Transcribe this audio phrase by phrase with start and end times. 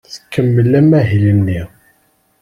[0.15, 1.61] Tkemmel amahil-nni.